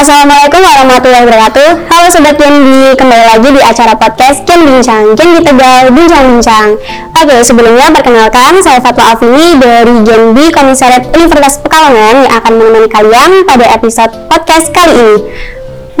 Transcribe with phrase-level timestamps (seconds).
[0.00, 1.68] Assalamualaikum warahmatullahi wabarakatuh.
[1.92, 6.80] Halo Sobat Kendi, kembali lagi di acara podcast Ken Bincang Ken Tegal Bincang-Bincang
[7.20, 13.44] Oke, sebelumnya perkenalkan saya Fatwa Afini dari Genbi Komisariat Universitas Pekalongan yang akan menemani kalian
[13.44, 15.16] pada episode podcast kali ini.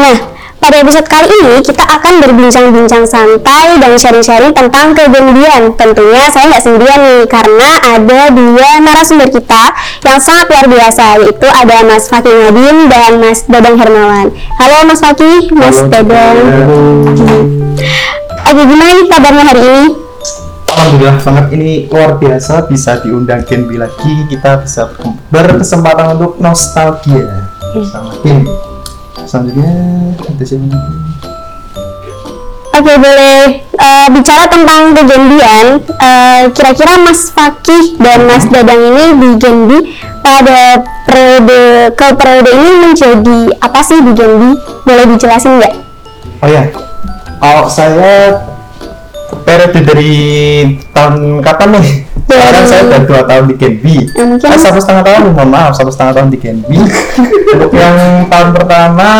[0.00, 0.16] Nah,
[0.60, 5.72] pada episode kali ini kita akan berbincang-bincang santai dan sharing-sharing tentang kegendian.
[5.72, 9.72] Tentunya saya nggak sendirian nih karena ada dua narasumber kita
[10.04, 14.28] yang sangat luar biasa yaitu ada Mas Fakih Nadim dan Mas Dadang Hermawan.
[14.60, 16.36] Halo Mas Fakih, Mas Halo, Dadang.
[18.50, 19.84] Oke, gimana nih kabarnya hari ini?
[20.70, 24.92] Alhamdulillah sangat ini luar biasa bisa diundang Genbi lagi kita bisa
[25.32, 27.48] berkesempatan untuk nostalgia
[27.90, 28.69] sama Genbi
[29.30, 29.70] selanjutnya
[30.18, 30.98] ada siapa lagi?
[32.70, 35.66] Oke, boleh eh, bicara tentang kegendian.
[35.78, 39.78] eh, Kira-kira Mas Fakih dan Mas Dadang ini di Genbi
[40.20, 44.50] pada periode ke periode ini menjadi apa sih di Genbi?
[44.82, 45.74] Boleh dijelasin nggak?
[46.40, 46.64] oh ya
[47.36, 48.32] kalau saya
[49.44, 50.12] periode dari
[50.90, 51.86] tahun kapan nih?
[52.30, 55.72] Sekarang saya udah dua tahun di Genbi Ya, mungkin- Eh, satu setengah tahun, mohon maaf,
[55.74, 56.78] satu setengah tahun di Genbi
[57.50, 59.10] Untuk yang tahun pertama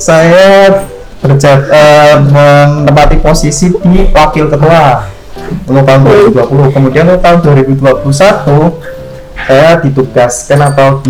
[0.00, 0.80] saya
[1.20, 5.04] berjat, eh, menempati posisi di wakil ketua.
[5.68, 8.80] Untuk tahun 2020 kemudian untuk tahun 2021
[9.36, 11.04] saya ditugaskan atau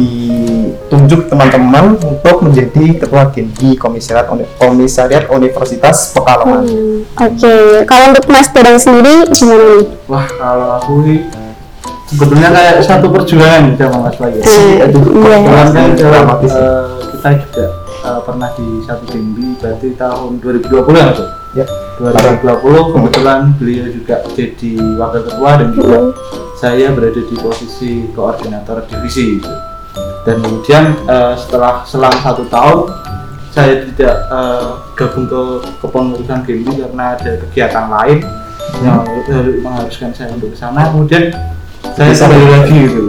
[0.71, 8.25] ditunjuk teman-teman untuk menjadi ketua Genbi Komisariat Uni- Komisariat Universitas Pekalongan Hmm, Oke, kalau untuk
[8.31, 9.85] Mas Dadang sendiri gimana nih?
[10.07, 10.93] Wah kalau aku
[12.07, 14.39] sebetulnya kayak satu perjuangan sama Mas Bayu.
[14.39, 15.37] Hmm, aduh, iya.
[15.39, 16.51] Kebetulan kan dalam, ya.
[16.51, 17.65] eh, kita juga
[18.01, 21.21] eh, pernah di satu Genbi berarti tahun 2020 ya Mas?
[21.51, 21.67] ya
[21.99, 25.99] 2020 kebetulan beliau juga jadi wakil ketua dan juga
[26.55, 29.51] saya berada di posisi koordinator divisi gitu.
[30.29, 32.93] Dan kemudian eh, setelah selang satu tahun
[33.51, 35.43] saya tidak eh, gabung ke
[35.83, 38.19] kepengurusan Genbi karena ada kegiatan lain
[38.85, 40.95] yang harus mengharuskan saya untuk ke sana.
[40.95, 41.35] Kemudian
[41.97, 43.05] saya kembali lagi gitu?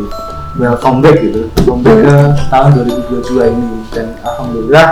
[0.60, 2.18] Welcome back gitu comeback ke
[2.52, 2.70] tahun
[3.08, 3.70] 2022 ini.
[3.96, 4.88] Dan alhamdulillah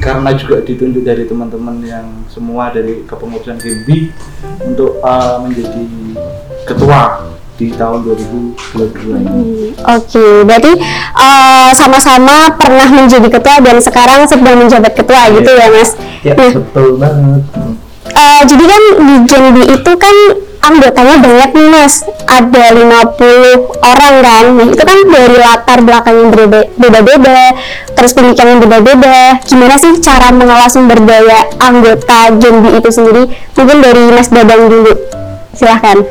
[0.00, 4.12] karena juga ditunjuk dari teman-teman yang semua dari kepengurusan Genbi
[4.64, 5.84] untuk uh, menjadi
[6.64, 7.31] ketua
[7.62, 9.22] di tahun 2022 ini.
[9.22, 10.72] Hmm, Oke, berarti
[11.14, 15.90] eh, sama-sama pernah menjadi ketua dan sekarang sedang menjabat ketua gitu ya Mas?
[16.26, 17.42] ya Nah, betul banget.
[18.12, 20.16] Eh, jadi kan di Genbi itu kan
[20.62, 22.02] anggotanya banyak nih mas.
[22.26, 24.44] Ada 50 orang kan.
[24.58, 26.30] Nah itu kan dari latar belakang yang
[26.78, 27.54] beda-beda
[27.94, 29.38] terus pendidikan yang beda-beda.
[29.46, 33.22] Gimana sih cara mengolah sumber daya anggota Genbi itu sendiri?
[33.54, 34.92] Mungkin dari mas Dadang dulu.
[35.54, 36.02] Silahkan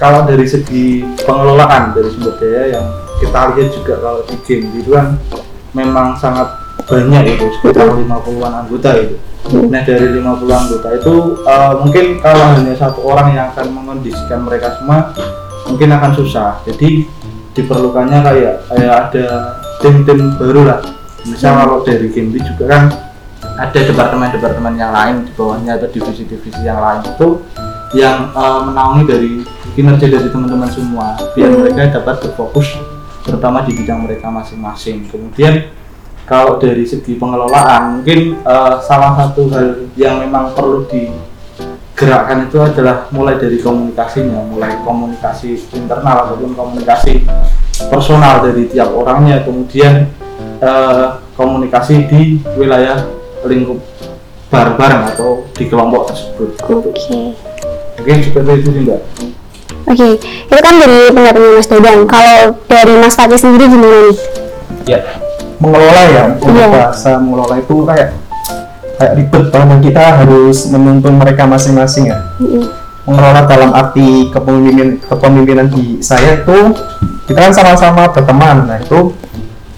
[0.00, 2.86] Kalau dari segi pengelolaan dari sumber daya yang
[3.20, 5.20] kita lihat juga kalau di Genbi itu kan
[5.76, 6.56] memang sangat
[6.88, 9.20] banyak itu sekitar 50-an anggota itu.
[9.68, 14.72] Nah dari 50 anggota itu uh, mungkin kalau hanya satu orang yang akan mengondisikan mereka
[14.80, 15.12] semua
[15.68, 16.64] mungkin akan susah.
[16.64, 17.04] Jadi
[17.52, 19.26] diperlukannya kayak kayak ada
[19.84, 20.80] tim-tim baru lah.
[21.28, 22.82] Misal kalau dari Genbi juga kan
[23.60, 27.36] ada departemen-departemen yang lain di bawahnya atau divisi-divisi yang lain itu
[27.90, 29.30] yang uh, menaungi dari
[29.74, 32.78] kinerja dari teman-teman semua biar mereka dapat berfokus
[33.26, 35.10] terutama di bidang mereka masing-masing.
[35.10, 35.70] Kemudian
[36.24, 43.10] kalau dari segi pengelolaan mungkin uh, salah satu hal yang memang perlu digerakkan itu adalah
[43.10, 47.26] mulai dari komunikasinya, mulai komunikasi internal ataupun komunikasi
[47.90, 50.06] personal dari tiap orangnya, kemudian
[50.62, 53.02] uh, komunikasi di wilayah
[53.42, 53.82] lingkup
[54.50, 56.48] bareng-bareng atau di kelompok tersebut.
[56.62, 57.49] oke
[58.00, 59.00] Mungkin seperti itu sih mbak.
[59.84, 64.16] oke itu kan dari pendapatnya mas Dadang kalau dari mas Fatih sendiri gimana nih?
[64.86, 64.98] Ya
[65.60, 66.66] mengelola ya untuk Iya.
[66.72, 68.08] bahasa mengelola itu kayak
[68.96, 69.44] kayak ribet.
[69.50, 72.18] Banget kita harus menuntun mereka masing-masing ya.
[72.38, 72.64] Mm-mm.
[73.00, 76.58] mengelola dalam arti kepemimpinan kepemimpinan di saya itu
[77.26, 78.68] kita kan sama-sama berteman.
[78.68, 79.10] Nah itu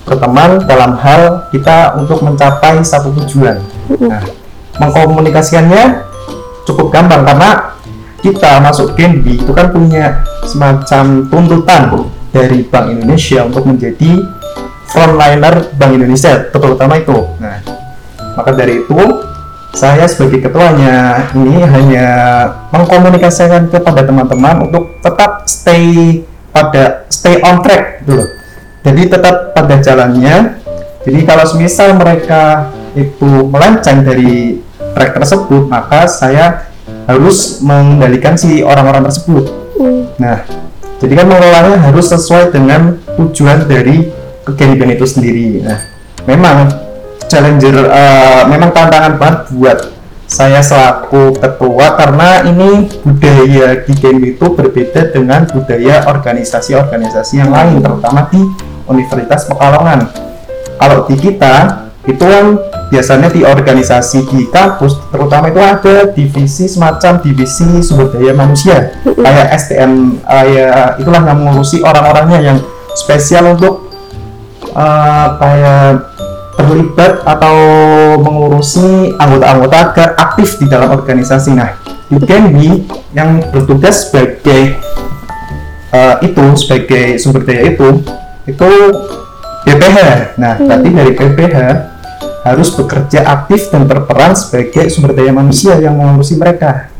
[0.04, 3.58] berteman dalam hal kita untuk mencapai satu tujuan.
[4.02, 4.20] Nah
[4.76, 6.04] mengkomunikasikannya
[6.62, 7.72] cukup gampang karena
[8.22, 14.22] kita masuk Genbi itu kan punya semacam tuntutan dari Bank Indonesia untuk menjadi
[14.88, 17.18] frontliner Bank Indonesia terutama itu.
[17.42, 17.58] Nah,
[18.38, 18.98] maka dari itu
[19.72, 22.06] saya sebagai ketuanya ini hanya
[22.70, 26.20] mengkomunikasikan kepada teman-teman untuk tetap stay
[26.52, 28.28] pada stay on track gitu loh.
[28.82, 30.62] Jadi tetap pada jalannya.
[31.02, 34.62] Jadi kalau semisal mereka itu melenceng dari
[34.94, 36.71] track tersebut, maka saya
[37.06, 39.44] harus mengendalikan si orang-orang tersebut.
[39.78, 40.06] Hmm.
[40.18, 40.46] Nah,
[41.02, 44.06] jadi kan mengelolanya harus sesuai dengan tujuan dari
[44.46, 45.46] kegiatan itu sendiri.
[45.62, 45.78] Nah,
[46.26, 46.70] memang
[47.26, 49.78] challenger eh, memang tantangan banget buat
[50.32, 57.84] saya selaku ketua karena ini budaya di game itu berbeda dengan budaya organisasi-organisasi yang lain
[57.84, 58.40] terutama di
[58.88, 60.08] Universitas Pekalongan
[60.80, 62.58] kalau di kita itu kan
[62.90, 69.54] biasanya di organisasi di kampus terutama itu ada divisi semacam divisi sumber daya manusia kayak
[69.54, 72.58] SDM eh, ya itulah yang mengurusi orang-orangnya yang
[72.98, 73.86] spesial untuk
[74.74, 76.10] eh, kayak
[76.52, 77.56] terlibat atau
[78.20, 81.56] mengurusi anggota-anggota agar aktif di dalam organisasi.
[81.56, 81.80] Nah,
[82.12, 82.84] di Genbi
[83.16, 84.76] yang bertugas sebagai
[85.96, 88.04] eh, itu sebagai sumber daya itu
[88.44, 88.70] itu
[89.64, 89.98] BPH.
[90.36, 91.56] Nah, berarti dari BPH
[92.42, 96.90] harus bekerja aktif dan berperan sebagai sumber daya manusia yang mengurusi mereka.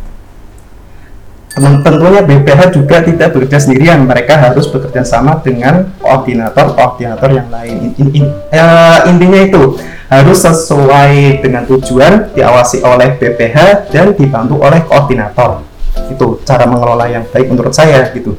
[1.52, 7.92] Ten- Tentunya BPH juga tidak bekerja sendirian, mereka harus bekerja sama dengan koordinator-koordinator yang lain.
[8.00, 9.62] In- in- eh, intinya itu
[10.08, 15.60] harus sesuai dengan tujuan, diawasi oleh BPH dan dibantu oleh koordinator.
[16.08, 18.32] Itu cara mengelola yang baik menurut saya gitu.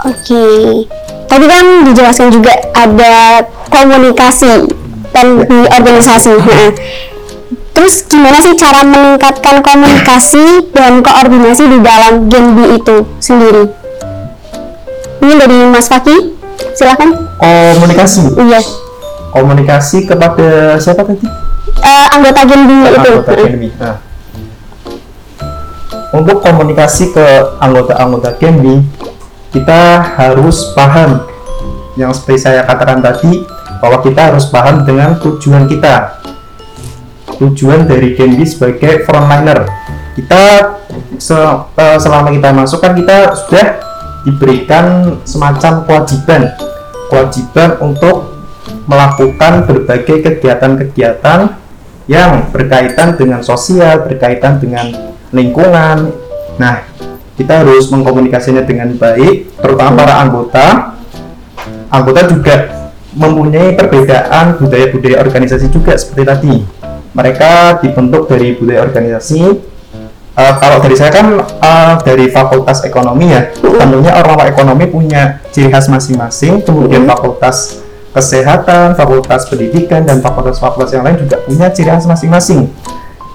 [0.00, 0.44] Oke,
[1.28, 4.79] tadi kan dijelaskan juga ada komunikasi
[5.10, 6.32] dan di organisasi.
[6.32, 6.70] Nah,
[7.72, 13.64] terus gimana sih cara meningkatkan komunikasi dan koordinasi di dalam Genbi itu sendiri?
[15.20, 16.16] Ini dari Mas Faki,
[16.72, 17.28] silakan.
[17.36, 18.60] Komunikasi, Iya,
[19.30, 21.24] komunikasi kepada siapa tadi?
[21.80, 22.98] Eh, anggota Genbi itu.
[23.00, 23.68] anggota Genbi.
[23.76, 23.96] Nah,
[26.10, 27.26] untuk komunikasi ke
[27.58, 28.82] anggota-anggota Genbi,
[29.50, 29.80] kita
[30.16, 31.26] harus paham
[31.94, 33.42] yang seperti saya katakan tadi
[33.80, 36.20] bahwa kita harus paham dengan tujuan kita.
[37.40, 39.64] Tujuan dari Genbi sebagai frontliner.
[40.12, 40.76] Kita
[41.16, 43.66] se- eh, selama kita masuk kan kita sudah
[44.28, 46.52] diberikan semacam kewajiban,
[47.08, 48.36] kewajiban untuk
[48.84, 51.56] melakukan berbagai kegiatan-kegiatan
[52.04, 54.92] yang berkaitan dengan sosial, berkaitan dengan
[55.32, 56.12] lingkungan.
[56.60, 56.84] Nah,
[57.40, 60.66] kita harus mengkomunikasinya dengan baik, terutama para anggota.
[61.88, 62.79] Anggota juga
[63.14, 66.56] mempunyai perbedaan budaya-budaya organisasi juga seperti tadi.
[67.10, 69.42] Mereka dibentuk dari budaya organisasi.
[70.30, 75.68] Eh, kalau dari saya kan eh, dari Fakultas Ekonomi ya, tentunya orang-orang ekonomi punya ciri
[75.68, 76.62] khas masing-masing.
[76.62, 82.70] Kemudian Fakultas Kesehatan, Fakultas Pendidikan, dan fakultas-fakultas yang lain juga punya ciri khas masing-masing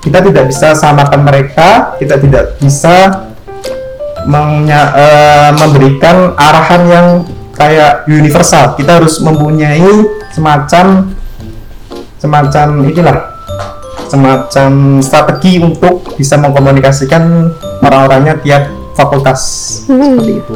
[0.06, 3.25] kita tidak bisa samakan mereka, kita tidak bisa
[4.30, 7.07] menya- eh, memberikan arahan yang
[7.56, 8.75] kayak universal.
[8.75, 9.81] Kita harus mempunyai
[10.30, 11.16] semacam
[12.16, 13.18] semacam inilah
[14.06, 14.69] semacam
[15.00, 18.63] strategi untuk bisa mengkomunikasikan orang-orangnya tiap
[18.94, 19.42] fakultas
[19.88, 20.16] Hmm.
[20.16, 20.56] seperti itu.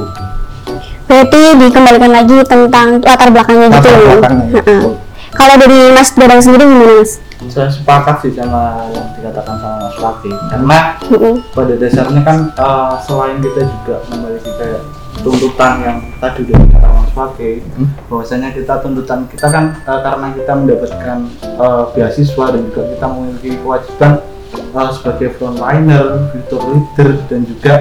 [1.04, 3.78] Berarti dikembalikan lagi tentang latar belakangnya gitu.
[3.81, 4.06] Latar ya?
[4.13, 4.81] belakangnya, betul.
[5.30, 7.12] Kalau dari Mas Dadang sendiri gimana Mas?
[7.48, 11.36] saya sepakat sih sama yang dikatakan sama Mas Raffi karena Heeh.
[11.50, 14.81] pada dasarnya kan eh, selain kita juga memiliki kayak
[15.19, 17.89] tuntutan yang tadi udah dikatakan Mas Raffi Hmm.
[18.07, 23.50] bahwasanya kita tuntutan kita kan eh, karena kita mendapatkan eh, beasiswa dan juga kita memiliki
[23.60, 24.12] kewajiban
[24.54, 27.74] eh, sebagai frontliner, future leader dan juga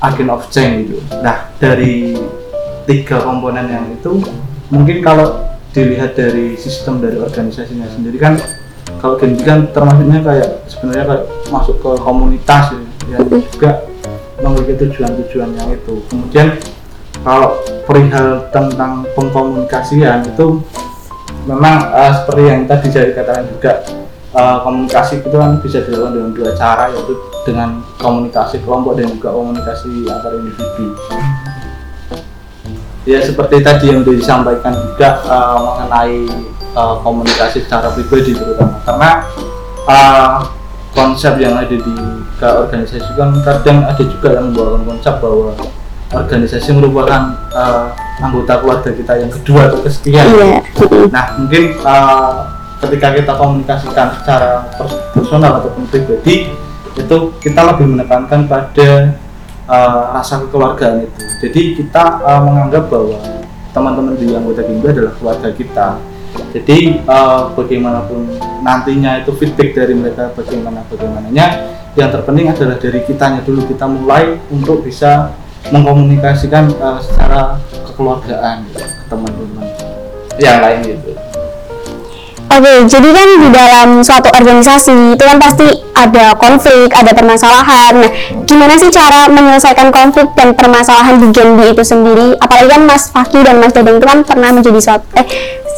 [0.00, 1.00] agent of change gitu.
[1.20, 2.16] Nah dari
[2.88, 4.24] tiga komponen yang itu
[4.72, 8.34] mungkin kalau dilihat dari sistem dari organisasinya sendiri kan
[8.98, 12.74] kalau Genji kan termasuknya kayak sebenarnya kayak masuk ke komunitas
[13.06, 13.86] ya, yang juga
[14.40, 15.94] memiliki tujuan-tujuan yang itu.
[16.08, 16.56] Kemudian
[17.20, 20.64] kalau perihal tentang pengkomunikasian itu
[21.44, 23.72] memang eh, seperti yang tadi saya katakan juga
[24.32, 29.28] eh, komunikasi itu kan bisa dilakukan dengan dua cara yaitu dengan komunikasi kelompok dan juga
[29.32, 30.86] komunikasi antar individu.
[33.08, 36.18] Ya seperti tadi yang sudah disampaikan juga eh, mengenai
[36.76, 38.76] eh, komunikasi secara pribadi terutama.
[38.84, 39.10] Karena
[39.88, 40.59] eh,
[40.90, 41.94] konsep yang ada di
[42.38, 45.54] ke organisasi kan kadang ada juga yang membawakan konsep bahwa
[46.10, 47.86] organisasi merupakan eh,
[48.20, 50.60] anggota keluarga kita yang kedua atau kesekian Iya.
[51.10, 52.44] Nah, mungkin uh,
[52.84, 54.68] ketika kita komunikasikan secara
[55.16, 56.52] personal ataupun pribadi,
[56.96, 59.16] itu kita lebih menekankan pada
[59.64, 61.20] uh, rasa kekeluargaan itu.
[61.40, 63.16] Jadi kita uh, menganggap bahwa
[63.70, 65.88] teman-teman di anggota Gimba adalah keluarga kita.
[66.52, 66.78] Jadi
[67.08, 71.46] uh, bagaimanapun nantinya itu feedback dari mereka bagaimana bagaimananya,
[71.98, 75.34] yang terpenting adalah dari kitanya dulu kita mulai untuk bisa
[75.74, 79.66] mengkomunikasikan uh, secara kekeluargaan gitu, ke teman-teman
[80.40, 81.12] yang lain gitu.
[82.50, 88.02] Oke, jadi kan di dalam suatu organisasi itu kan pasti ada konflik, ada permasalahan.
[88.02, 88.10] Nah,
[88.42, 92.34] gimana sih cara menyelesaikan konflik dan permasalahan di Genbi itu sendiri?
[92.42, 95.26] Apalagi kan Mas Faki dan Mas Dadang itu kan pernah menjadi suatu eh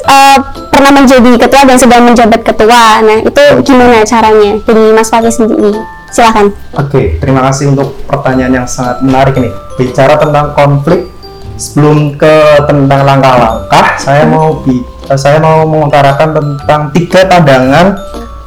[0.02, 0.38] eh,
[0.70, 3.02] pernah menjadi ketua dan sedang menjabat ketua.
[3.02, 4.58] Nah, itu gimana caranya?
[4.62, 5.78] Jadi Mas Fakih sendiri.
[6.12, 6.52] Silakan.
[6.76, 9.48] Oke, terima kasih untuk pertanyaan yang sangat menarik nih.
[9.80, 11.08] Bicara tentang konflik,
[11.56, 17.96] sebelum ke tentang langkah-langkah, saya mau bi- eh, saya mau mengutarakan tentang tiga pandangan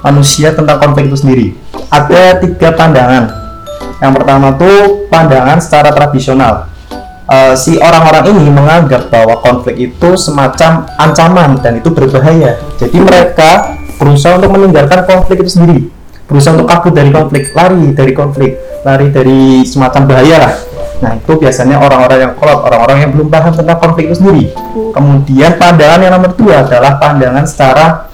[0.05, 1.47] manusia tentang konflik itu sendiri.
[1.89, 3.33] Ada tiga pandangan.
[3.97, 6.69] Yang pertama tuh pandangan secara tradisional.
[7.25, 12.61] Eh, si orang-orang ini menganggap bahwa konflik itu semacam ancaman dan itu berbahaya.
[12.77, 15.89] Jadi mereka berusaha untuk meninggalkan konflik itu sendiri
[16.25, 18.51] berusaha untuk kabur dari konflik, lari dari konflik,
[18.81, 20.53] lari dari semacam bahaya lah.
[21.05, 24.43] Nah itu biasanya orang-orang yang kolot, orang-orang yang belum paham tentang konflik itu sendiri.
[24.95, 28.09] Kemudian pandangan yang nomor dua adalah pandangan secara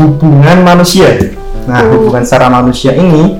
[0.00, 1.14] hubungan manusia.
[1.70, 3.38] Nah hubungan secara manusia ini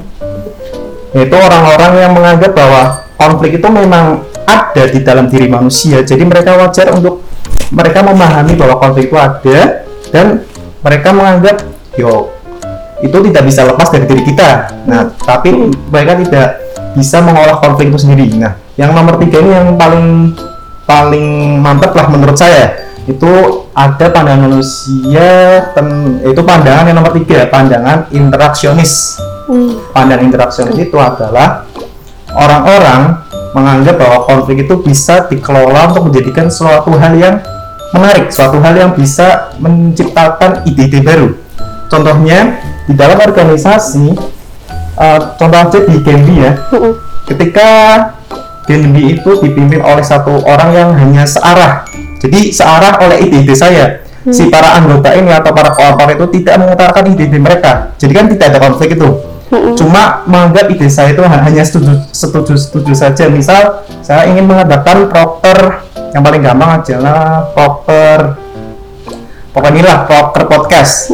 [1.14, 6.04] yaitu orang-orang yang menganggap bahwa konflik itu memang ada di dalam diri manusia.
[6.04, 7.24] Jadi mereka wajar untuk
[7.72, 10.44] mereka memahami bahwa konflik itu ada dan
[10.84, 11.56] mereka menganggap
[11.96, 12.30] yo
[13.02, 14.80] itu tidak bisa lepas dari diri kita.
[14.88, 15.52] Nah, tapi
[15.92, 16.48] mereka tidak
[16.94, 18.32] bisa mengolah konflik itu sendiri.
[18.38, 20.32] Nah, yang nomor tiga ini yang paling
[20.84, 23.28] paling mantap lah menurut saya itu
[23.76, 29.76] ada pandangan manusia ten- itu pandangan yang nomor tiga pandangan interaksionis Hmm.
[29.92, 31.68] pandangan interaksionis itu adalah
[32.32, 33.23] orang-orang
[33.54, 37.38] menganggap bahwa konflik itu bisa dikelola untuk menjadikan suatu hal yang
[37.94, 41.38] menarik, suatu hal yang bisa menciptakan ide-ide baru.
[41.86, 42.58] Contohnya
[42.90, 44.10] di dalam organisasi,
[44.98, 46.52] eh, contoh aja di Genbi ya,
[47.30, 47.68] ketika
[48.66, 51.86] Genbi itu dipimpin oleh satu orang yang hanya searah,
[52.18, 53.86] jadi searah oleh ide-ide saya.
[54.24, 58.56] Si para anggota ini atau para kooperator itu tidak mengutarakan ide-ide mereka, jadi kan tidak
[58.56, 59.33] ada konflik itu
[59.74, 63.24] cuma menganggap ide saya itu hanya setuju setuju setuju saja.
[63.28, 65.84] Misal saya ingin mengadakan proper
[66.14, 68.38] yang paling gampang adalah proper
[69.50, 71.10] pokoknya lah proper podcast.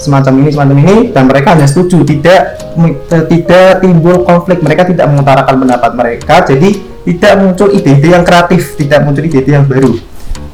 [0.00, 4.64] Semacam ini semacam ini dan mereka hanya setuju tidak eh, tidak timbul konflik.
[4.64, 6.70] Mereka tidak mengutarakan pendapat mereka jadi
[7.04, 9.92] tidak muncul ide-ide yang kreatif tidak muncul ide-ide yang baru.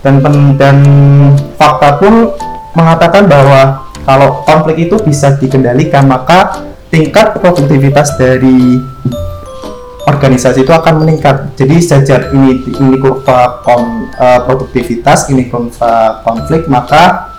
[0.02, 0.22] Dan
[0.58, 0.76] dan
[1.54, 2.34] fakta pun
[2.74, 6.62] mengatakan bahwa kalau konflik itu bisa dikendalikan maka
[6.96, 8.80] tingkat produktivitas dari
[10.08, 11.52] organisasi itu akan meningkat.
[11.60, 17.36] Jadi sejajar ini ini kurva kon- eh, produktivitas, ini kurva konflik, maka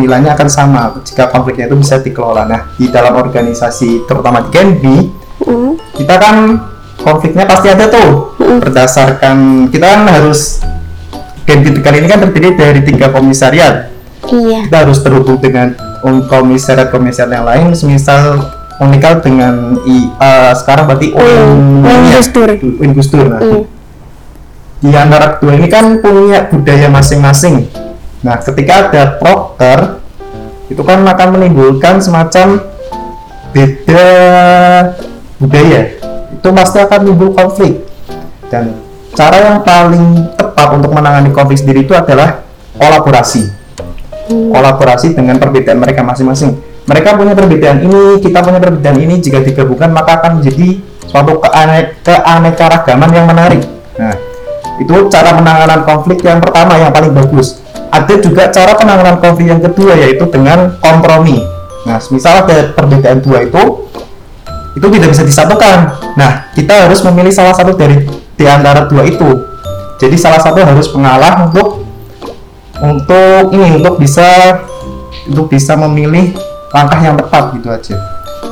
[0.00, 2.48] nilainya akan sama jika konfliknya itu bisa dikelola.
[2.48, 4.96] Nah, di dalam organisasi terutama di Genbi,
[5.44, 5.72] Mm.
[6.00, 6.36] kita kan
[7.04, 8.32] konfliknya pasti ada tuh.
[8.38, 10.64] Berdasarkan kita kan harus
[11.44, 13.90] Genbi kali ini kan terdiri dari tiga komisariat
[14.30, 14.68] Iya.
[14.68, 15.72] kita harus terhubung dengan
[16.04, 22.48] um, komisariat-komisariat yang lain semisal unikal dengan I, eh, sekarang berarti UIN ya, Gusdur.
[22.48, 22.90] UIN
[23.28, 23.40] nah.
[23.40, 23.60] Iya.
[24.80, 27.68] di antara kedua ini kan punya budaya masing-masing
[28.24, 30.00] nah ketika ada proker
[30.72, 32.64] itu kan akan menimbulkan semacam
[33.52, 34.08] beda
[35.36, 35.80] budaya
[36.32, 37.84] itu pasti akan timbul konflik
[38.48, 38.80] dan
[39.12, 42.40] cara yang paling tepat untuk menangani konflik sendiri itu adalah
[42.80, 43.60] kolaborasi
[44.30, 46.69] kolaborasi dengan perbedaan mereka masing-masing.
[46.90, 49.22] Mereka punya perbedaan ini, kita punya perbedaan ini.
[49.22, 53.62] Jika digabungkan maka akan menjadi suatu keane keanekaragaman yang menarik.
[53.94, 54.18] Nah,
[54.82, 57.62] itu cara penanganan konflik yang pertama yang paling bagus.
[57.94, 61.46] Ada juga cara penanganan konflik yang kedua yaitu dengan kompromi.
[61.86, 63.86] Nah, misal ada perbedaan dua itu,
[64.74, 65.94] itu tidak bisa disatukan.
[66.18, 68.02] Nah, kita harus memilih salah satu dari
[68.34, 69.46] di antara dua itu.
[70.02, 71.86] Jadi salah satu harus mengalah untuk
[72.80, 74.58] untuk ini untuk bisa
[75.28, 76.32] untuk bisa memilih
[76.70, 77.96] langkah yang tepat gitu aja.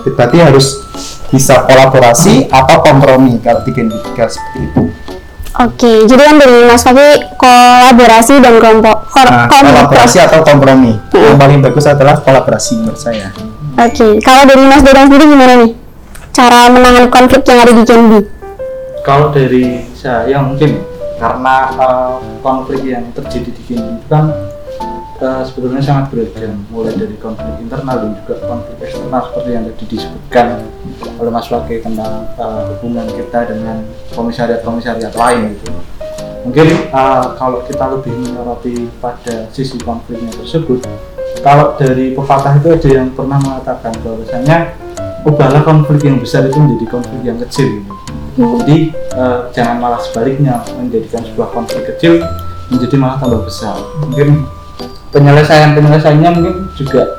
[0.04, 0.66] Berarti harus
[1.28, 4.82] bisa kolaborasi atau kompromi kalau di Gen 3 seperti itu.
[5.58, 10.94] Oke, jadi kan dari Mas Fakih kolaborasi dan kelompok kor- Nah, kolaborasi atau kompromi.
[11.10, 13.34] Yang paling bagus adalah kolaborasi menurut saya.
[13.76, 15.72] Oke, kalau dari Mas Dodong sendiri gimana nih?
[16.30, 18.20] Cara menangani konflik yang ada di Genbi?
[19.00, 20.84] kalau dari saya mungkin
[21.16, 24.28] karena eh, konflik yang terjadi di sini itu kan
[25.18, 29.84] eh, sebetulnya sangat beragam mulai dari konflik internal dan juga konflik eksternal seperti yang tadi
[29.90, 30.46] disebutkan
[31.18, 33.76] oleh Mas Wake tentang eh, hubungan kita dengan
[34.14, 35.68] komisariat-komisariat lain gitu.
[36.46, 40.86] Mungkin eh, kalau kita lebih menyoroti pada sisi konfliknya tersebut,
[41.42, 44.74] kalau dari pepatah itu ada yang pernah mengatakan bahwasanya
[45.26, 47.98] ubahlah konflik yang besar itu menjadi konflik yang kecil gitu.
[48.38, 52.22] Jadi eh, jangan malah sebaliknya menjadikan sebuah konflik kecil
[52.70, 53.74] menjadi malah tambah besar.
[54.04, 54.57] Mungkin
[55.12, 57.18] penyelesaian penyelesaiannya mungkin juga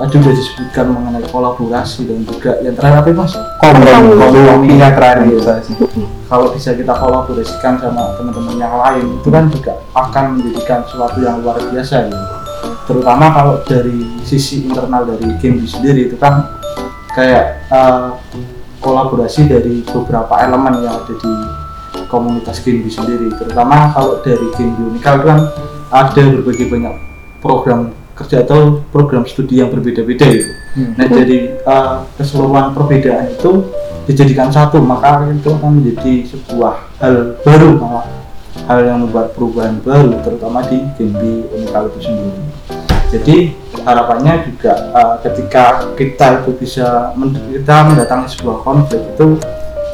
[0.00, 3.34] tadi sudah disebutkan mengenai kolaborasi dan juga yang terakhir apa itu, mas?
[3.60, 5.76] Kompromi, kompromi yang terakhir sih.
[6.24, 11.44] Kalau bisa kita kolaborasikan sama teman-teman yang lain itu kan juga akan menjadikan sesuatu yang
[11.44, 12.26] luar biasa gitu.
[12.88, 16.58] terutama kalau dari sisi internal dari game sendiri itu kan
[17.14, 18.18] kayak uh,
[18.82, 21.34] kolaborasi dari beberapa elemen yang ada di
[22.10, 25.46] komunitas game sendiri terutama kalau dari game unikal kan
[25.94, 27.09] ada berbagai banyak
[27.40, 30.94] program kerja atau program studi yang berbeda-beda itu Hmm.
[30.94, 33.66] nah dari uh, keseluruhan perbedaan itu
[34.06, 38.06] dijadikan satu maka itu akan menjadi sebuah hal baru malah.
[38.70, 42.42] Hal yang membuat perubahan baru terutama di B unikal itu sendiri.
[43.10, 43.36] Jadi
[43.82, 47.10] harapannya juga uh, ketika kita itu bisa
[47.50, 49.26] kita mendatangi sebuah konflik itu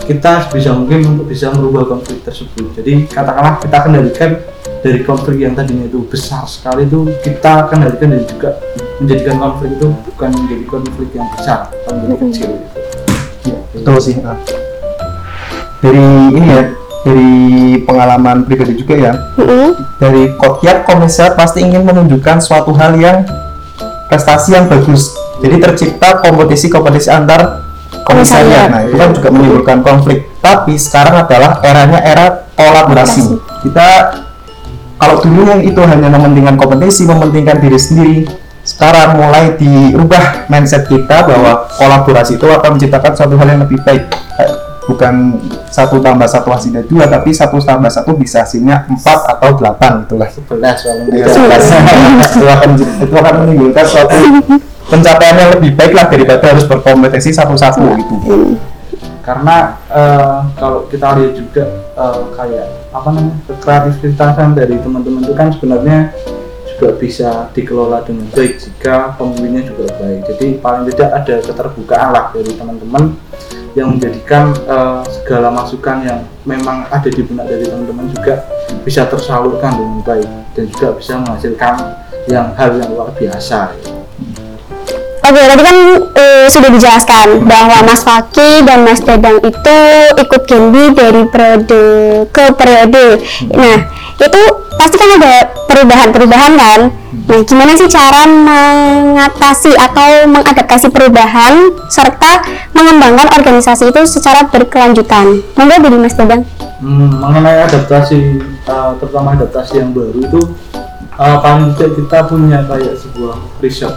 [0.05, 2.77] kita bisa mungkin untuk bisa merubah konflik tersebut.
[2.77, 4.31] Jadi katakanlah kita kendalikan
[4.87, 8.51] dari konflik yang tadinya itu besar sekali itu kita kendalikan dan juga
[9.03, 13.51] menjadikan konflik itu bukan menjadi konflik yang besar tapi menjadi kecil gitu.
[13.51, 14.39] Ya, betul sih nah.
[15.83, 16.07] dari
[16.39, 16.63] ini ya
[17.03, 17.31] dari
[17.83, 19.75] pengalaman pribadi juga ya Mm-mm.
[19.99, 20.23] dari
[20.63, 23.27] tiap komisar pasti ingin menunjukkan suatu hal yang
[24.07, 25.11] prestasi yang bagus
[25.43, 27.67] jadi tercipta kompetisi-kompetisi antar
[28.07, 28.67] komisariat Komisariat.
[28.71, 33.35] nah itu kan juga menimbulkan konflik tapi sekarang adalah eranya era kolaborasi
[33.67, 34.23] kita
[34.97, 38.19] kalau dulu yang itu hanya mementingkan kompetisi mementingkan diri sendiri
[38.67, 44.11] sekarang mulai dirubah mindset kita bahwa kolaborasi itu akan menciptakan suatu hal yang lebih baik.
[44.43, 44.51] Eh,
[44.91, 45.39] bukan
[45.71, 50.31] satu tambah satu hasilnya dua tapi satu tambah satu bisa hasilnya empat atau delapan itulah
[50.31, 50.79] sebelas
[51.11, 51.27] Iya,
[52.39, 54.15] itu akan itu akan menimbulkan suatu
[54.87, 58.15] pencapaian yang lebih baik lah daripada harus berkompetisi satu-satu gitu.
[59.27, 61.65] karena eh, kalau kita lihat juga
[61.97, 66.13] eh, kayak apa namanya kreativitasan dari teman-teman itu kan sebenarnya
[66.77, 72.25] juga bisa dikelola dengan baik jika pemimpinnya juga baik jadi paling tidak ada keterbukaan lah
[72.37, 73.17] dari teman-teman
[73.77, 78.45] yang menjadikan eh, segala masukan yang memang ada di benak dari teman-teman juga
[78.85, 81.75] bisa tersalurkan dengan baik dan juga bisa menghasilkan
[82.27, 83.71] yang hal yang luar biasa.
[85.27, 85.79] Oke, tadi kan
[86.15, 89.79] eh, sudah dijelaskan bahwa Mas Faki dan Mas Dadang itu
[90.23, 91.83] ikut Genbi dari periode
[92.31, 93.19] ke periode.
[93.51, 93.91] Nah,
[94.23, 94.41] itu
[94.79, 96.81] pasti kan ada perubahan-perubahan kan?
[97.27, 105.43] Nah, gimana sih cara mengatasi atau mengadaptasi perubahan serta mengembangkan organisasi itu secara berkelanjutan?
[105.59, 106.47] Monggo dari Mas Dadang.
[106.79, 110.41] Hmm, mengenai adaptasi, uh, terutama adaptasi yang baru itu
[111.19, 113.91] uh, paling tidak kita punya kayak sebuah riset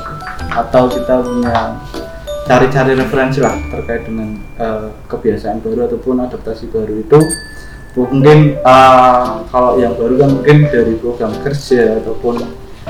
[0.53, 1.77] atau kita punya
[2.49, 7.19] cari-cari referensi lah terkait dengan uh, kebiasaan baru ataupun adaptasi baru itu.
[7.99, 12.41] Mungkin uh, kalau yang baru kan mungkin dari program kerja ataupun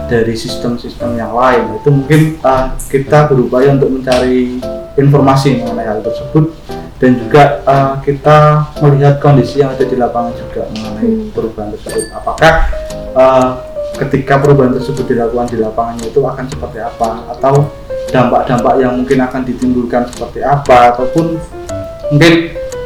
[0.08, 1.76] dari sistem-sistem yang lain.
[1.82, 4.64] Itu mungkin uh, kita berupaya untuk mencari
[4.96, 6.56] informasi mengenai hal tersebut.
[7.00, 12.12] Dan juga uh, kita melihat kondisi yang ada di lapangan juga mengenai perubahan tersebut.
[12.12, 12.54] Apakah
[13.16, 13.69] uh,
[14.00, 17.10] ketika perubahan tersebut dilakukan di lapangannya itu akan seperti apa?
[17.36, 17.68] Atau
[18.10, 20.96] dampak-dampak yang mungkin akan ditimbulkan seperti apa?
[20.96, 21.36] Ataupun
[22.10, 22.34] mungkin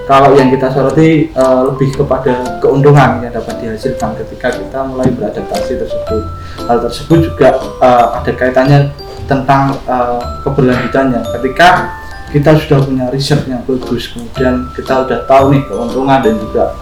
[0.04, 5.80] kalau yang kita soroti uh, lebih kepada keuntungan yang dapat dihasilkan ketika kita mulai beradaptasi
[5.80, 6.24] tersebut.
[6.68, 8.92] Hal tersebut juga uh, ada kaitannya
[9.24, 11.24] tentang uh, keberlanjutannya.
[11.40, 11.96] Ketika
[12.34, 16.74] kita sudah punya riset yang bagus kemudian kita sudah tahu nih keuntungan dan juga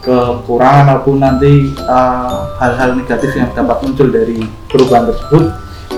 [0.00, 5.44] kekurangan ataupun nanti uh, hal-hal negatif yang dapat muncul dari perubahan tersebut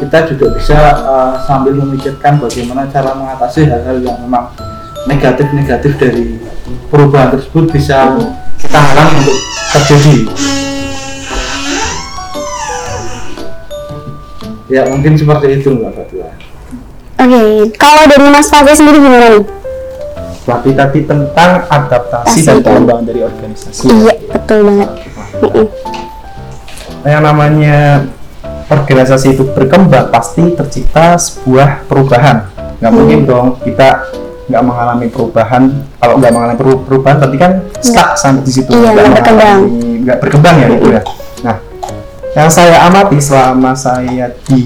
[0.03, 4.51] kita juga bisa uh, sambil memikirkan bagaimana cara mengatasi hal-hal yang memang
[5.07, 6.43] negatif-negatif dari
[6.91, 8.19] perubahan tersebut bisa
[8.59, 9.39] kita halang untuk
[9.71, 10.17] terjadi
[14.67, 16.31] ya mungkin seperti itu Mbak Fatua
[17.23, 19.62] Oke, kalau dari Mas Faki sendiri gimana nih?
[20.43, 23.87] Berarti tadi tentang adaptasi dan pengembangan dari organisasi.
[23.87, 24.91] Iya, betul banget.
[27.03, 27.79] Nah, yang namanya
[28.67, 32.51] organisasi itu berkembang pasti tercipta sebuah perubahan.
[32.83, 34.11] Nggak mungkin dong kita
[34.51, 35.63] nggak mengalami perubahan.
[36.03, 38.71] Kalau nggak mengalami peru- perubahan berarti kan stuck sampai di situ.
[38.75, 39.61] Iya, nggak berkembang.
[40.03, 41.03] Nggak berkembang ya itu ya.
[41.47, 41.57] Nah,
[42.35, 44.63] yang saya amati selama saya di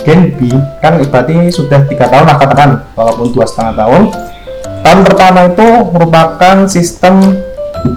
[0.00, 0.50] Genbi
[0.80, 4.02] kan berarti sudah tiga tahun lah katakan walaupun dua setengah tahun
[4.80, 7.20] tahun pertama itu merupakan sistem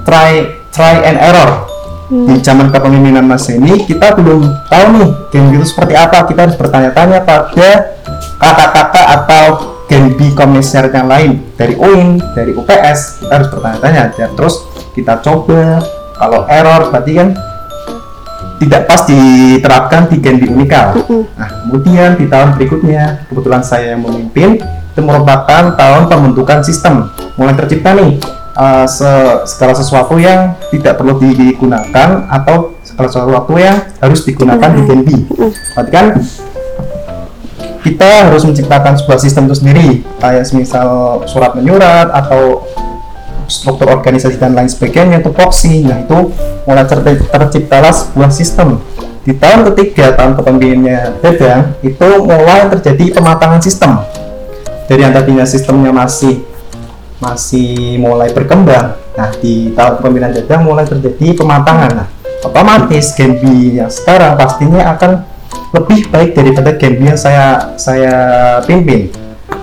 [0.04, 1.70] try try and error.
[2.14, 6.30] Di zaman kepemimpinan Mas ini kita belum tahu nih Genbi itu seperti apa.
[6.30, 7.70] Kita harus bertanya-tanya pada
[8.38, 9.46] kakak-kakak atau
[9.90, 11.42] Genbi komisaris yang lain.
[11.58, 14.14] Dari UIN dari UPS kita harus bertanya-tanya.
[14.14, 14.62] Dan terus
[14.94, 15.82] kita coba.
[16.14, 17.34] Kalau error berarti kan
[18.62, 20.96] tidak pas diterapkan di Genbi Unikal.
[21.36, 24.62] Nah, kemudian di tahun berikutnya, kebetulan saya yang memimpin,
[24.94, 27.10] itu merupakan tahun pembentukan sistem.
[27.34, 28.22] Mulai tercipta nih
[28.54, 34.82] uh, se- segala sesuatu yang tidak perlu digunakan atau segala sesuatu yang harus digunakan di
[34.86, 35.10] Gen B.
[35.74, 36.06] Berarti kan
[37.82, 39.90] kita harus menciptakan sebuah sistem itu sendiri.
[40.22, 42.70] Kayak semisal surat menyurat atau
[43.50, 46.32] struktur organisasi dan lain sebagainya tupoksi nah itu
[46.64, 47.02] mulai ter-
[47.34, 48.78] terciptalah sebuah sistem.
[49.24, 54.04] Di tahun ketiga tahun kepemimpinannya Dadang itu mulai terjadi pematangan sistem
[54.88, 56.44] dari yang tadinya sistemnya masih
[57.24, 59.00] masih mulai berkembang.
[59.16, 61.92] Nah di tahun kepemimpinan Dadang mulai terjadi pematangan.
[61.96, 62.08] Nah
[62.44, 63.44] otomatis Gen B
[63.80, 65.24] yang sekarang pastinya akan
[65.72, 68.14] lebih baik daripada Gen B yang saya saya
[68.68, 69.08] pimpin.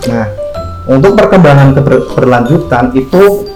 [0.09, 0.27] Nah
[0.89, 3.47] untuk perkembangan keberlanjutan itu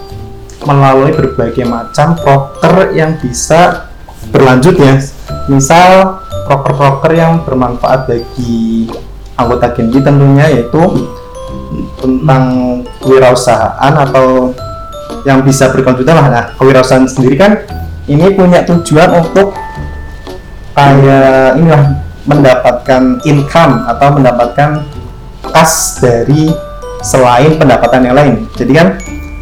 [0.65, 3.89] melalui berbagai macam proker yang bisa
[4.29, 5.01] berlanjut ya.
[5.49, 8.85] Misal proker-proker yang bermanfaat bagi
[9.33, 11.09] anggota Gen B tentunya yaitu
[11.99, 12.43] tentang
[13.01, 14.51] kewirausahaan atau
[15.25, 16.27] yang bisa berkelanjutan lah.
[16.29, 17.51] Nah kewirausahaan sendiri kan
[18.05, 19.57] ini punya tujuan untuk
[20.77, 21.83] kayak inilah
[22.25, 24.69] mendapatkan income atau mendapatkan
[25.49, 26.49] kas dari
[27.05, 28.33] selain pendapatan yang lain.
[28.57, 28.87] Jadi kan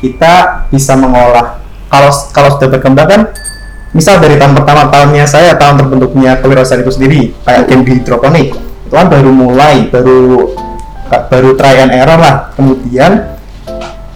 [0.04, 0.34] kita
[0.68, 1.60] bisa mengolah.
[1.88, 3.22] Kalau kalau sudah berkembang kan
[3.94, 8.48] misal dari tahun pertama tahunnya saya tahun terbentuknya kewirausahaan itu sendiri kayak game di hidroponik.
[8.88, 10.52] Itu kan baru mulai baru
[11.30, 12.50] baru try and error lah.
[12.56, 13.36] Kemudian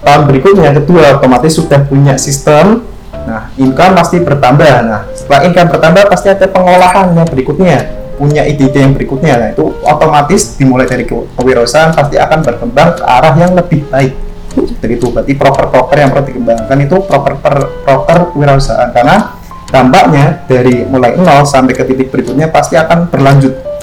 [0.02, 2.86] tahun berikutnya kedua otomatis sudah punya sistem.
[3.28, 4.74] Nah income pasti bertambah.
[4.88, 7.78] Nah setelah income bertambah pasti ada pengolahan yang berikutnya.
[8.18, 9.34] Punya ide-ide yang berikutnya.
[9.38, 14.14] Nah itu otomatis dimulai dari kewirausahaan pasti akan berkembang ke arah yang lebih baik.
[14.58, 18.90] Seperti itu berarti proker-proker yang perlu dikembangkan itu proker-proker kewirausahaan.
[18.90, 23.77] Karena dampaknya dari mulai nol sampai ke titik berikutnya pasti akan berlanjut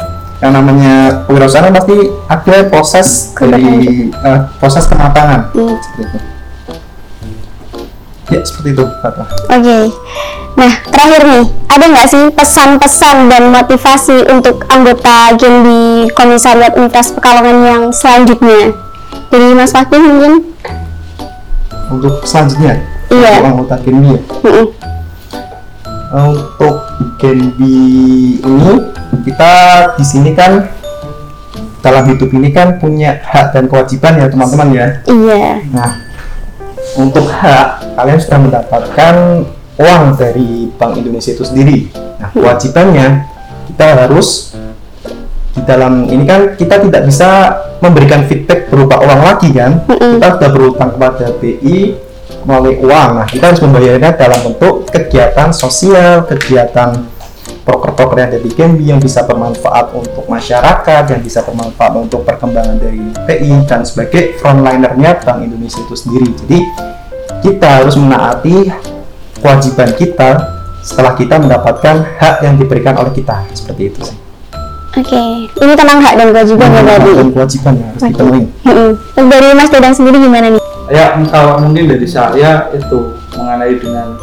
[0.44, 1.96] yang namanya kewirausahaan pasti
[2.28, 5.76] ada proses dari uh, proses kematangan hmm.
[5.80, 6.18] seperti itu
[8.28, 9.84] ya seperti itu Oke okay.
[10.54, 17.10] Nah, terakhir nih, ada nggak sih pesan-pesan dan motivasi untuk anggota Gen di Komisariat Universitas
[17.10, 18.70] Pekalongan yang selanjutnya?
[19.34, 20.54] Jadi Mas Fakih mungkin?
[21.90, 22.78] Untuk selanjutnya?
[23.10, 23.42] Iya.
[23.42, 24.18] Untuk anggota B ya?
[24.46, 24.93] Mm -mm.
[26.14, 26.86] Untuk
[27.18, 27.60] Gen B
[28.38, 28.70] ini,
[29.26, 29.52] kita
[29.98, 30.70] di sini kan
[31.82, 34.86] dalam hidup ini kan punya hak dan kewajiban ya teman-teman ya.
[35.10, 35.66] Iya.
[35.74, 35.90] Nah,
[36.94, 39.14] untuk hak kalian sudah mendapatkan
[39.74, 41.90] uang dari Bank Indonesia itu sendiri.
[42.22, 43.26] Nah, kewajibannya
[43.74, 44.54] kita harus
[45.54, 49.82] di dalam ini kan kita tidak bisa memberikan feedback berupa uang lagi kan.
[49.90, 52.03] Kita sudah berutang kepada BI
[52.44, 53.10] melalui uang.
[53.20, 57.08] Nah, kita harus membayarnya dalam bentuk kegiatan sosial, kegiatan
[57.64, 62.76] proker-proker yang ada di Genbi yang bisa bermanfaat untuk masyarakat, yang bisa bermanfaat untuk perkembangan
[62.76, 66.28] dari BI dan sebagai frontlinernya Bank Indonesia itu sendiri.
[66.44, 66.58] Jadi
[67.40, 68.68] kita harus menaati
[69.40, 70.30] kewajiban kita
[70.84, 74.18] setelah kita mendapatkan hak yang diberikan oleh kita seperti itu sih.
[74.94, 75.66] Oke, okay.
[75.66, 77.10] ini tentang hak dan kewajiban ya tadi.
[77.10, 78.12] Hak dan kewajiban yang harus okay.
[78.14, 78.42] dipenuhi.
[78.62, 79.26] Hmm.
[79.26, 80.73] Dari Mas Dedang sendiri gimana nih?
[80.92, 84.20] Ya, kalau mungkin dari saya itu mengenai dengan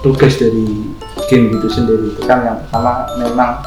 [0.00, 0.88] tugas dari
[1.28, 3.60] game itu sendiri itu kan yang pertama memang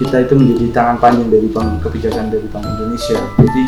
[0.00, 3.16] kita itu menjadi tangan panjang dari bank kebijakan dari Bank Indonesia.
[3.36, 3.64] Jadi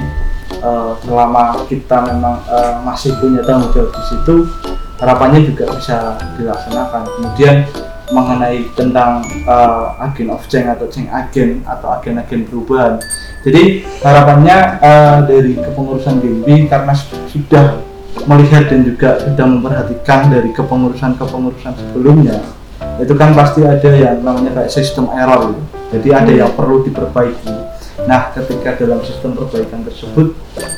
[0.64, 4.35] uh, selama kita memang uh, masih punya tanggung jawab di situ,
[5.00, 7.64] harapannya juga bisa dilaksanakan kemudian
[8.11, 12.97] mengenai tentang uh, agen of change atau change agen atau agen-agen perubahan.
[13.44, 16.94] Jadi harapannya uh, dari kepengurusan GMB karena
[17.31, 17.81] sudah
[18.27, 22.42] melihat dan juga sudah memperhatikan dari kepengurusan-kepengurusan sebelumnya
[22.99, 25.62] itu kan pasti ada yang namanya kayak sistem error gitu.
[25.94, 27.55] jadi ada yang perlu diperbaiki.
[28.07, 30.35] Nah ketika dalam sistem perbaikan tersebut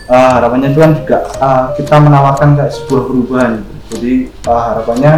[0.09, 3.53] uh, harapannya itu kan juga uh, kita menawarkan kayak sebuah perubahan.
[3.90, 4.12] Jadi
[4.47, 5.12] uh, harapannya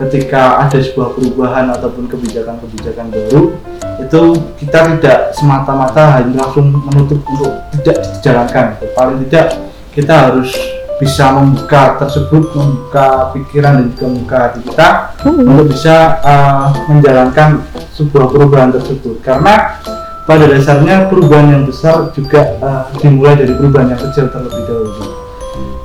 [0.00, 3.52] ketika ada sebuah perubahan ataupun kebijakan-kebijakan baru
[4.00, 4.22] itu
[4.56, 8.66] kita tidak semata-mata hanya langsung menutup untuk tidak dijalankan.
[8.96, 9.60] Paling tidak
[9.92, 10.56] kita harus
[11.00, 14.88] bisa membuka tersebut membuka pikiran dan juga membuka hati kita
[15.24, 15.48] hmm.
[15.48, 17.64] untuk bisa uh, menjalankan
[17.96, 19.20] sebuah perubahan tersebut.
[19.24, 19.80] Karena
[20.28, 24.92] pada dasarnya perubahan yang besar juga uh, dimulai dari perubahan yang kecil terlebih dahulu.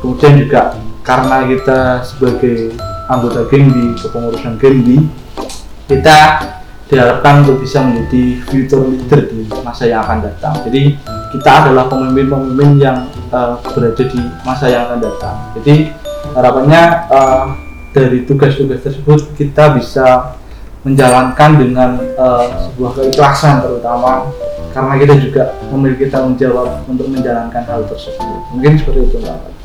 [0.04, 0.62] Kemudian juga
[1.04, 2.76] karena kita sebagai
[3.10, 4.98] anggota Genbi kepengurusan Genbi
[5.86, 6.42] kita
[6.86, 10.94] diharapkan untuk bisa menjadi future leader di masa yang akan datang jadi
[11.34, 15.94] kita adalah pemimpin-pemimpin yang uh, berada di masa yang akan datang jadi
[16.38, 17.46] harapannya uh,
[17.90, 20.38] dari tugas-tugas tersebut kita bisa
[20.86, 24.30] menjalankan dengan uh, sebuah keikhlasan terutama
[24.70, 29.56] karena kita juga memiliki tanggung jawab untuk menjalankan hal tersebut mungkin seperti itu Mbak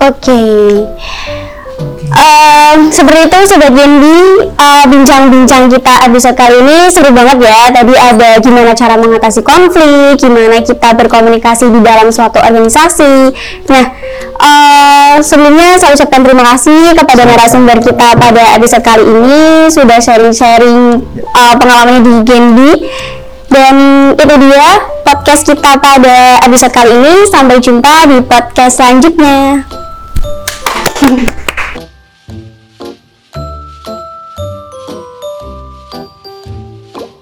[0.00, 0.32] Oke.
[0.32, 1.59] Okay.
[2.10, 7.70] Em, seperti itu Sobat Genbi, eh, bincang-bincang kita episode kali ini seru banget ya.
[7.70, 13.30] Tadi ada gimana cara mengatasi konflik, gimana kita berkomunikasi di dalam suatu organisasi.
[13.70, 13.84] Nah,
[14.42, 20.98] eh, sebelumnya saya ucapkan terima kasih kepada narasumber kita pada episode kali ini sudah sharing-sharing
[21.14, 22.72] eh, pengalamannya di Genbi.
[23.50, 23.74] Dan
[24.14, 27.14] itu dia podcast kita pada episode kali ini.
[27.30, 29.62] Sampai jumpa di podcast selanjutnya.